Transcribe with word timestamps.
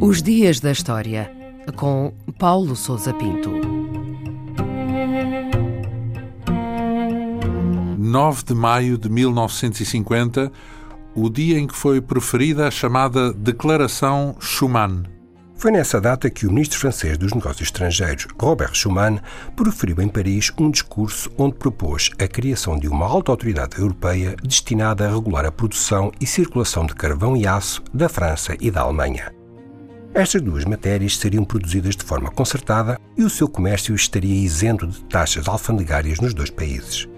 Os 0.00 0.20
Dias 0.22 0.60
da 0.60 0.72
História, 0.72 1.30
com 1.76 2.12
Paulo 2.38 2.74
Souza 2.74 3.14
Pinto. 3.14 3.50
9 7.98 8.44
de 8.44 8.54
maio 8.54 8.98
de 8.98 9.08
1950, 9.08 10.52
o 11.14 11.30
dia 11.30 11.58
em 11.58 11.66
que 11.66 11.74
foi 11.74 12.00
proferida 12.00 12.68
a 12.68 12.70
chamada 12.70 13.32
Declaração 13.32 14.36
Schuman. 14.38 15.04
Foi 15.62 15.70
nessa 15.70 16.00
data 16.00 16.28
que 16.28 16.44
o 16.44 16.50
ministro 16.50 16.80
francês 16.80 17.16
dos 17.16 17.32
Negócios 17.32 17.68
Estrangeiros, 17.68 18.26
Robert 18.36 18.74
Schuman, 18.74 19.20
proferiu 19.54 20.02
em 20.02 20.08
Paris 20.08 20.50
um 20.58 20.68
discurso 20.68 21.30
onde 21.38 21.54
propôs 21.54 22.10
a 22.18 22.26
criação 22.26 22.76
de 22.76 22.88
uma 22.88 23.06
alta 23.06 23.30
autoridade 23.30 23.78
europeia 23.78 24.34
destinada 24.42 25.06
a 25.06 25.14
regular 25.14 25.46
a 25.46 25.52
produção 25.52 26.10
e 26.20 26.26
circulação 26.26 26.84
de 26.84 26.96
carvão 26.96 27.36
e 27.36 27.46
aço 27.46 27.80
da 27.94 28.08
França 28.08 28.56
e 28.60 28.72
da 28.72 28.80
Alemanha. 28.80 29.32
Estas 30.12 30.42
duas 30.42 30.64
matérias 30.64 31.16
seriam 31.16 31.44
produzidas 31.44 31.94
de 31.94 32.02
forma 32.02 32.28
concertada 32.28 32.98
e 33.16 33.22
o 33.22 33.30
seu 33.30 33.46
comércio 33.46 33.94
estaria 33.94 34.44
isento 34.44 34.84
de 34.88 35.04
taxas 35.04 35.46
alfandegárias 35.46 36.18
nos 36.18 36.34
dois 36.34 36.50
países. 36.50 37.08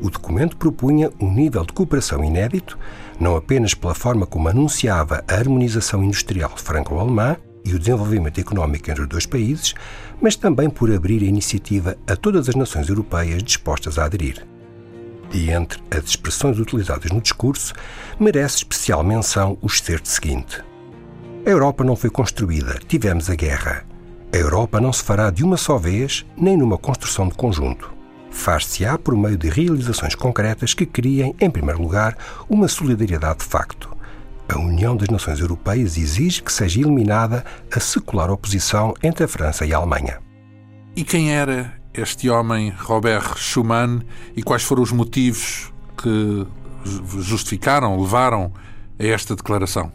O 0.00 0.08
documento 0.08 0.56
propunha 0.56 1.10
um 1.20 1.30
nível 1.30 1.62
de 1.62 1.74
cooperação 1.74 2.24
inédito, 2.24 2.78
não 3.20 3.36
apenas 3.36 3.74
pela 3.74 3.94
forma 3.94 4.24
como 4.24 4.48
anunciava 4.48 5.22
a 5.28 5.34
harmonização 5.34 6.02
industrial 6.02 6.56
franco-alemã 6.56 7.36
e 7.64 7.74
o 7.74 7.78
desenvolvimento 7.78 8.40
económico 8.40 8.90
entre 8.90 9.02
os 9.02 9.08
dois 9.08 9.26
países, 9.26 9.74
mas 10.20 10.36
também 10.36 10.68
por 10.68 10.92
abrir 10.92 11.22
a 11.22 11.26
iniciativa 11.26 11.96
a 12.06 12.16
todas 12.16 12.48
as 12.48 12.54
nações 12.54 12.88
europeias 12.88 13.42
dispostas 13.42 13.98
a 13.98 14.04
aderir. 14.04 14.46
E 15.32 15.50
entre 15.50 15.82
as 15.90 16.04
expressões 16.04 16.58
utilizadas 16.58 17.10
no 17.10 17.20
discurso, 17.20 17.72
merece 18.20 18.58
especial 18.58 19.02
menção 19.02 19.56
o 19.62 19.66
excerto 19.66 20.08
seguinte. 20.08 20.62
A 21.44 21.50
Europa 21.50 21.82
não 21.82 21.96
foi 21.96 22.10
construída, 22.10 22.78
tivemos 22.86 23.30
a 23.30 23.34
guerra. 23.34 23.84
A 24.32 24.36
Europa 24.36 24.80
não 24.80 24.92
se 24.92 25.02
fará 25.02 25.30
de 25.30 25.42
uma 25.42 25.56
só 25.56 25.76
vez, 25.76 26.24
nem 26.36 26.56
numa 26.56 26.78
construção 26.78 27.28
de 27.28 27.34
conjunto. 27.34 27.92
Far-se-á 28.30 28.96
por 28.96 29.16
meio 29.16 29.36
de 29.36 29.48
realizações 29.48 30.14
concretas 30.14 30.72
que 30.72 30.86
criem, 30.86 31.34
em 31.40 31.50
primeiro 31.50 31.82
lugar, 31.82 32.16
uma 32.48 32.68
solidariedade 32.68 33.40
de 33.40 33.44
facto. 33.44 33.91
A 34.52 34.58
União 34.58 34.94
das 34.94 35.08
Nações 35.08 35.40
Europeias 35.40 35.96
exige 35.96 36.42
que 36.42 36.52
seja 36.52 36.80
eliminada 36.80 37.42
a 37.74 37.80
secular 37.80 38.30
oposição 38.30 38.92
entre 39.02 39.24
a 39.24 39.28
França 39.28 39.64
e 39.64 39.72
a 39.72 39.78
Alemanha. 39.78 40.20
E 40.94 41.02
quem 41.04 41.32
era 41.32 41.72
este 41.94 42.28
homem, 42.28 42.70
Robert 42.70 43.36
Schuman, 43.38 44.02
e 44.36 44.42
quais 44.42 44.62
foram 44.62 44.82
os 44.82 44.92
motivos 44.92 45.72
que 45.96 46.46
justificaram, 47.20 47.98
levaram 47.98 48.52
a 48.98 49.04
esta 49.04 49.34
declaração? 49.34 49.90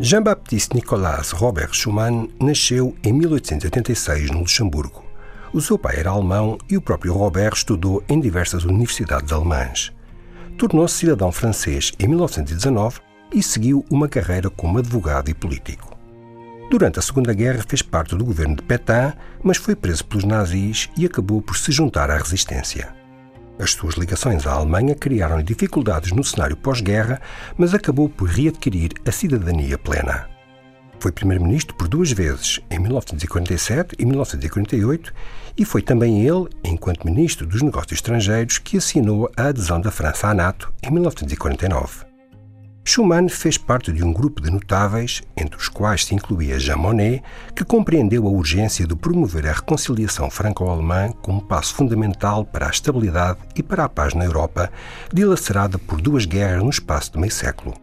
Jean-Baptiste 0.00 0.74
Nicolas 0.74 1.30
Robert 1.30 1.72
Schumann 1.72 2.28
nasceu 2.40 2.96
em 3.04 3.12
1886 3.12 4.32
no 4.32 4.40
Luxemburgo. 4.40 5.04
O 5.52 5.60
seu 5.60 5.78
pai 5.78 5.98
era 5.98 6.10
alemão 6.10 6.58
e 6.68 6.76
o 6.76 6.82
próprio 6.82 7.12
Robert 7.12 7.52
estudou 7.54 8.02
em 8.08 8.18
diversas 8.18 8.64
universidades 8.64 9.32
alemãs. 9.32 9.92
Tornou-se 10.58 10.96
cidadão 10.96 11.30
francês 11.30 11.92
em 11.96 12.08
1919 12.08 12.98
e 13.34 13.42
seguiu 13.42 13.84
uma 13.90 14.08
carreira 14.08 14.48
como 14.48 14.78
advogado 14.78 15.28
e 15.28 15.34
político. 15.34 15.94
Durante 16.70 16.98
a 16.98 17.02
Segunda 17.02 17.34
Guerra 17.34 17.64
fez 17.66 17.82
parte 17.82 18.16
do 18.16 18.24
governo 18.24 18.56
de 18.56 18.62
Pétain, 18.62 19.12
mas 19.42 19.58
foi 19.58 19.76
preso 19.76 20.04
pelos 20.06 20.24
nazis 20.24 20.88
e 20.96 21.04
acabou 21.04 21.42
por 21.42 21.56
se 21.56 21.70
juntar 21.70 22.10
à 22.10 22.16
resistência. 22.16 22.94
As 23.58 23.72
suas 23.72 23.94
ligações 23.94 24.46
à 24.46 24.52
Alemanha 24.52 24.94
criaram 24.94 25.42
dificuldades 25.42 26.12
no 26.12 26.24
cenário 26.24 26.56
pós-guerra, 26.56 27.20
mas 27.56 27.74
acabou 27.74 28.08
por 28.08 28.28
readquirir 28.28 28.92
a 29.06 29.12
cidadania 29.12 29.76
plena. 29.76 30.28
Foi 30.98 31.12
primeiro-ministro 31.12 31.74
por 31.76 31.86
duas 31.86 32.10
vezes, 32.12 32.60
em 32.70 32.78
1947 32.78 33.94
e 33.98 34.06
1948, 34.06 35.12
e 35.56 35.64
foi 35.64 35.82
também 35.82 36.26
ele, 36.26 36.48
enquanto 36.64 37.04
ministro 37.04 37.46
dos 37.46 37.62
Negócios 37.62 37.98
Estrangeiros, 37.98 38.58
que 38.58 38.78
assinou 38.78 39.30
a 39.36 39.48
adesão 39.48 39.80
da 39.80 39.90
França 39.90 40.28
à 40.28 40.34
NATO 40.34 40.72
em 40.82 40.90
1949. 40.90 42.13
Schumann 42.86 43.30
fez 43.30 43.56
parte 43.56 43.90
de 43.90 44.04
um 44.04 44.12
grupo 44.12 44.42
de 44.42 44.50
notáveis, 44.50 45.22
entre 45.34 45.56
os 45.56 45.68
quais 45.68 46.04
se 46.04 46.14
incluía 46.14 46.60
Jean 46.60 46.76
Monnet, 46.76 47.22
que 47.56 47.64
compreendeu 47.64 48.26
a 48.26 48.30
urgência 48.30 48.86
de 48.86 48.94
promover 48.94 49.46
a 49.46 49.52
reconciliação 49.52 50.30
franco-alemã 50.30 51.10
como 51.22 51.40
passo 51.40 51.74
fundamental 51.74 52.44
para 52.44 52.66
a 52.66 52.70
estabilidade 52.70 53.38
e 53.56 53.62
para 53.62 53.84
a 53.84 53.88
paz 53.88 54.12
na 54.12 54.26
Europa, 54.26 54.70
dilacerada 55.10 55.78
por 55.78 55.98
duas 55.98 56.26
guerras 56.26 56.62
no 56.62 56.68
espaço 56.68 57.10
de 57.12 57.18
meio 57.18 57.32
século. 57.32 57.74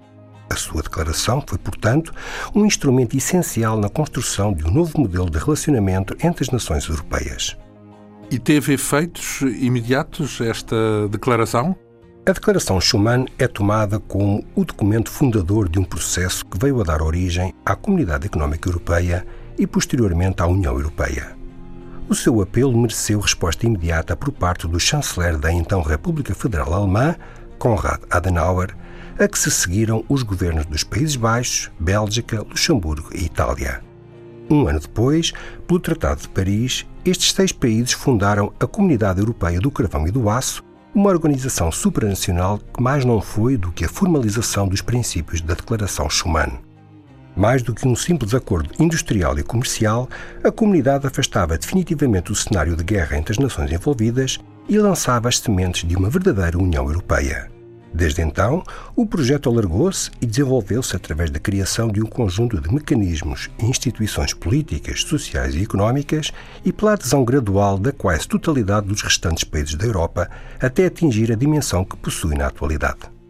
A 0.51 0.55
sua 0.55 0.83
declaração 0.83 1.43
foi, 1.47 1.57
portanto, 1.57 2.13
um 2.53 2.63
instrumento 2.63 3.17
essencial 3.17 3.77
na 3.77 3.89
construção 3.89 4.53
de 4.53 4.63
um 4.65 4.71
novo 4.71 4.99
modelo 4.99 5.31
de 5.31 5.39
relacionamento 5.39 6.15
entre 6.23 6.43
as 6.43 6.51
nações 6.51 6.87
europeias. 6.87 7.57
E 8.29 8.37
teve 8.37 8.73
efeitos 8.73 9.41
imediatos 9.41 10.39
esta 10.41 11.07
declaração? 11.09 11.75
A 12.23 12.33
Declaração 12.33 12.79
Schuman 12.79 13.25
é 13.39 13.47
tomada 13.47 13.99
como 13.99 14.45
o 14.53 14.63
documento 14.63 15.09
fundador 15.09 15.67
de 15.67 15.79
um 15.79 15.83
processo 15.83 16.45
que 16.45 16.59
veio 16.59 16.79
a 16.79 16.83
dar 16.83 17.01
origem 17.01 17.51
à 17.65 17.75
Comunidade 17.75 18.27
Económica 18.27 18.69
Europeia 18.69 19.25
e 19.57 19.65
posteriormente 19.65 20.39
à 20.39 20.45
União 20.45 20.75
Europeia. 20.75 21.35
O 22.07 22.13
seu 22.13 22.39
apelo 22.39 22.79
mereceu 22.79 23.19
resposta 23.19 23.65
imediata 23.65 24.15
por 24.15 24.31
parte 24.31 24.67
do 24.67 24.79
chanceler 24.79 25.35
da 25.35 25.51
então 25.51 25.81
República 25.81 26.35
Federal 26.35 26.71
Alemã, 26.71 27.15
Konrad 27.57 28.03
Adenauer, 28.11 28.77
a 29.17 29.27
que 29.27 29.39
se 29.39 29.49
seguiram 29.49 30.05
os 30.07 30.21
governos 30.21 30.67
dos 30.67 30.83
Países 30.83 31.15
Baixos, 31.15 31.71
Bélgica, 31.79 32.43
Luxemburgo 32.43 33.09
e 33.15 33.25
Itália. 33.25 33.81
Um 34.47 34.67
ano 34.67 34.79
depois, 34.79 35.33
pelo 35.65 35.79
Tratado 35.79 36.21
de 36.21 36.29
Paris, 36.29 36.85
estes 37.03 37.33
seis 37.33 37.51
países 37.51 37.93
fundaram 37.93 38.53
a 38.59 38.67
Comunidade 38.67 39.19
Europeia 39.19 39.59
do 39.59 39.71
Carvão 39.71 40.07
e 40.07 40.11
do 40.11 40.29
Aço, 40.29 40.63
uma 40.93 41.09
organização 41.09 41.71
supranacional 41.71 42.59
que 42.59 42.81
mais 42.81 43.05
não 43.05 43.21
foi 43.21 43.55
do 43.55 43.71
que 43.71 43.85
a 43.85 43.89
formalização 43.89 44.67
dos 44.67 44.81
princípios 44.81 45.41
da 45.41 45.53
Declaração 45.53 46.09
Schuman. 46.09 46.59
Mais 47.35 47.63
do 47.63 47.73
que 47.73 47.87
um 47.87 47.95
simples 47.95 48.33
acordo 48.33 48.69
industrial 48.77 49.39
e 49.39 49.43
comercial, 49.43 50.09
a 50.43 50.51
comunidade 50.51 51.07
afastava 51.07 51.57
definitivamente 51.57 52.31
o 52.31 52.35
cenário 52.35 52.75
de 52.75 52.83
guerra 52.83 53.17
entre 53.17 53.31
as 53.31 53.39
nações 53.39 53.71
envolvidas 53.71 54.37
e 54.67 54.77
lançava 54.77 55.29
as 55.29 55.39
sementes 55.39 55.87
de 55.87 55.95
uma 55.95 56.09
verdadeira 56.09 56.57
União 56.57 56.85
Europeia. 56.85 57.49
Desde 57.93 58.21
então, 58.21 58.63
o 58.95 59.05
projeto 59.05 59.49
alargou-se 59.49 60.09
e 60.21 60.25
desenvolveu-se 60.25 60.95
através 60.95 61.29
da 61.29 61.39
criação 61.39 61.89
de 61.89 62.01
um 62.01 62.05
conjunto 62.05 62.59
de 62.59 62.73
mecanismos 62.73 63.49
e 63.59 63.65
instituições 63.65 64.33
políticas, 64.33 65.01
sociais 65.01 65.55
e 65.55 65.63
económicas 65.63 66.31
e 66.63 66.71
pela 66.71 66.93
adesão 66.93 67.25
gradual 67.25 67.77
da 67.77 67.91
quase 67.91 68.27
totalidade 68.27 68.87
dos 68.87 69.01
restantes 69.01 69.43
países 69.43 69.75
da 69.75 69.85
Europa 69.85 70.29
até 70.59 70.85
atingir 70.85 71.31
a 71.31 71.35
dimensão 71.35 71.83
que 71.83 71.97
possui 71.97 72.35
na 72.35 72.47
atualidade. 72.47 73.20